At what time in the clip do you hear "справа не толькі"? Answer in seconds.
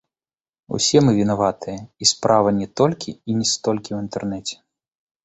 2.13-3.13